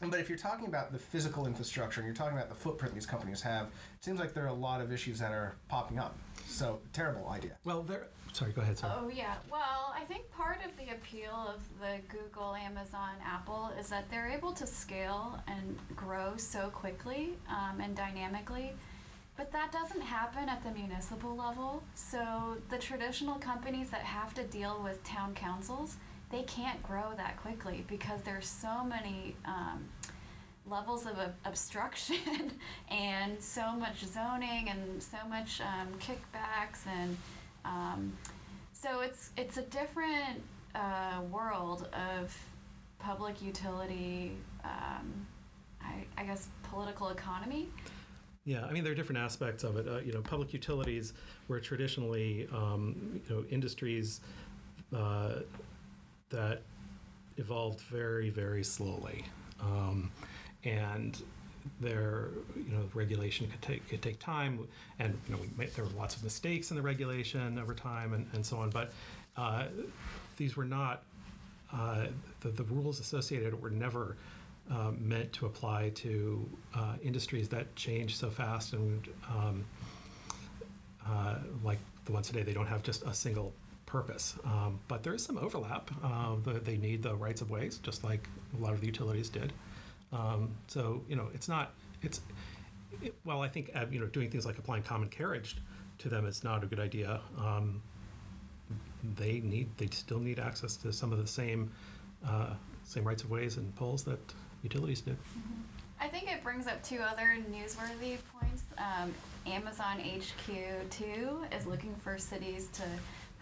[0.00, 3.06] but if you're talking about the physical infrastructure and you're talking about the footprint these
[3.06, 6.16] companies have, it seems like there are a lot of issues that are popping up.
[6.46, 7.52] So terrible idea.
[7.64, 8.92] Well, there sorry, go ahead, sorry.
[8.96, 9.34] Oh, yeah.
[9.50, 14.28] Well, I think part of the appeal of the Google, Amazon, Apple is that they're
[14.28, 18.72] able to scale and grow so quickly um, and dynamically.
[19.36, 21.82] But that doesn't happen at the municipal level.
[21.94, 25.96] So the traditional companies that have to deal with town councils,
[26.30, 29.84] they can't grow that quickly because there's so many um,
[30.66, 32.52] levels of ob- obstruction
[32.88, 37.16] and so much zoning and so much um, kickbacks and
[37.64, 38.12] um,
[38.72, 40.42] so it's it's a different
[40.74, 42.36] uh, world of
[42.98, 44.32] public utility.
[44.64, 45.26] Um,
[45.80, 47.68] I, I guess political economy.
[48.44, 49.88] Yeah, I mean, there are different aspects of it.
[49.88, 51.14] Uh, you know, public utilities
[51.48, 54.20] were traditionally, um, you know, industries
[54.94, 55.36] uh,
[56.34, 56.62] that
[57.36, 59.24] evolved very, very slowly,
[59.60, 60.10] um,
[60.64, 61.22] and
[61.80, 64.66] their, you know, regulation could take could take time,
[64.98, 68.26] and you know, made, there were lots of mistakes in the regulation over time, and,
[68.34, 68.70] and so on.
[68.70, 68.92] But
[69.36, 69.66] uh,
[70.36, 71.02] these were not
[71.72, 72.06] uh,
[72.40, 74.16] the, the rules associated were never
[74.70, 79.64] uh, meant to apply to uh, industries that change so fast and um,
[81.06, 83.52] uh, like the ones today, they don't have just a single
[83.94, 84.34] purpose.
[84.44, 85.88] Um, but there is some overlap.
[86.02, 88.28] Uh, the, they need the rights of ways, just like
[88.58, 89.52] a lot of the utilities did.
[90.12, 91.74] Um, so you know, it's not.
[92.02, 92.20] It's
[93.00, 95.56] it, well, I think uh, you know, doing things like applying common carriage
[95.98, 97.20] to them is not a good idea.
[97.38, 97.80] Um,
[99.16, 101.70] they need they still need access to some of the same
[102.26, 104.18] uh, same rights of ways and poles that
[104.64, 105.16] utilities did.
[106.00, 108.64] I think it brings up two other newsworthy points.
[108.76, 109.14] Um,
[109.46, 112.82] Amazon HQ2 is looking for cities to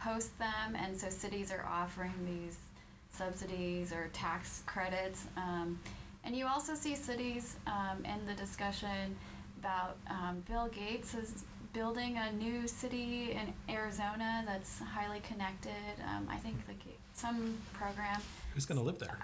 [0.03, 2.59] host them, and so cities are offering these
[3.11, 5.27] subsidies or tax credits.
[5.37, 5.79] Um,
[6.25, 9.17] and you also see cities um, in the discussion
[9.61, 15.95] about um, Bill Gates is building a new city in Arizona that's highly connected.
[16.09, 16.75] Um, I think the,
[17.15, 18.21] some program.
[18.55, 19.19] Who's going to live there?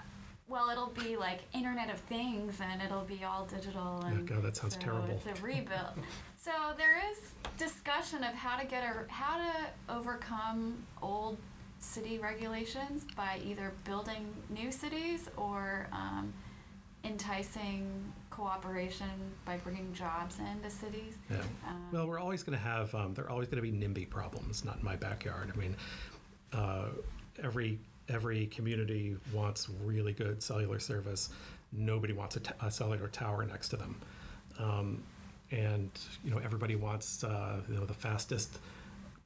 [0.49, 4.01] Well, it'll be like Internet of Things, and it'll be all digital.
[4.01, 5.21] And God, that sounds so terrible.
[5.23, 5.93] It's a rebuild.
[6.37, 7.19] so there is
[7.57, 11.37] discussion of how to get a how to overcome old
[11.79, 16.33] city regulations by either building new cities or um,
[17.03, 17.87] enticing
[18.31, 19.07] cooperation
[19.45, 21.15] by bringing jobs into cities.
[21.29, 21.37] Yeah.
[21.67, 22.93] Um, Well, we're always going to have.
[22.95, 24.65] Um, there are always going to be NIMBY problems.
[24.65, 25.51] Not in my backyard.
[25.53, 25.75] I mean,
[26.53, 26.87] uh,
[27.43, 27.79] every
[28.09, 31.29] every community wants really good cellular service.
[31.71, 33.95] Nobody wants a, t- a cellular tower next to them,
[34.57, 35.03] um,
[35.51, 35.89] and
[36.23, 38.59] you know everybody wants uh, you know the fastest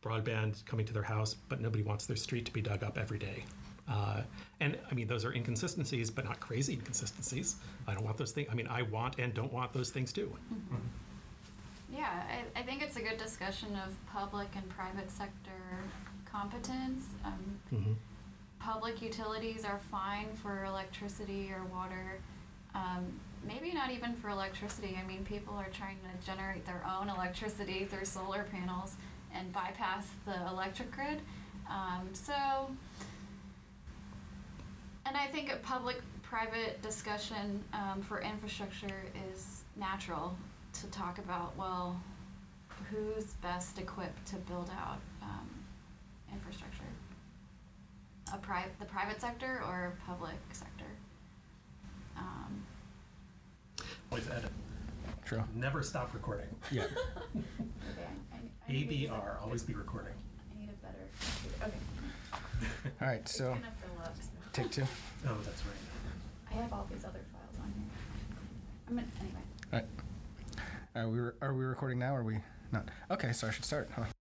[0.03, 3.17] broadband coming to their house, but nobody wants their street to be dug up every
[3.17, 3.45] day.
[3.89, 4.21] Uh,
[4.59, 7.55] and I mean, those are inconsistencies, but not crazy inconsistencies.
[7.87, 8.49] I don't want those things.
[8.51, 10.33] I mean, I want and don't want those things too.
[11.93, 12.23] Yeah,
[12.55, 15.51] I, I think it's a good discussion of public and private sector
[16.25, 17.05] competence.
[17.23, 17.95] Um, Mhm.
[18.63, 22.19] Public utilities are fine for electricity or water.
[22.73, 24.97] Um, maybe not even for electricity.
[25.01, 28.95] I mean, people are trying to generate their own electricity through solar panels
[29.35, 31.21] and bypass the electric grid.
[31.69, 32.69] Um, so,
[35.05, 40.37] and I think a public-private discussion um, for infrastructure is natural
[40.73, 41.55] to talk about.
[41.57, 42.01] Well,
[42.89, 45.49] who's best equipped to build out um,
[46.31, 46.72] infrastructure?
[48.33, 50.85] A pri- the private sector or public sector?
[52.17, 52.65] Um,
[54.11, 54.49] Always edit.
[55.23, 55.43] True.
[55.55, 56.47] Never stop recording.
[56.71, 56.83] Yeah.
[57.35, 60.13] okay, I, I, I need to use a- ABR, always be recording.
[60.55, 61.07] I need a better.
[61.61, 62.91] Okay.
[63.01, 63.19] All right.
[63.21, 64.15] It's So gonna fill up.
[64.17, 64.29] So.
[64.51, 64.83] take two.
[65.27, 65.77] Oh, that's right.
[66.51, 67.87] I have all these other files on here.
[68.89, 69.41] I'm gonna, anyway.
[69.71, 71.05] All right.
[71.05, 72.13] Are we are we recording now?
[72.15, 72.39] Or are we
[72.73, 72.89] not?
[73.09, 73.31] Okay.
[73.31, 73.89] So I should start.
[73.95, 74.03] Huh?